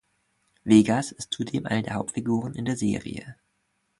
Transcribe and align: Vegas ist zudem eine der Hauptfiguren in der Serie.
Vegas 0.63 1.11
ist 1.11 1.31
zudem 1.31 1.67
eine 1.67 1.83
der 1.83 1.93
Hauptfiguren 1.93 2.55
in 2.55 2.65
der 2.65 2.75
Serie. 2.75 3.35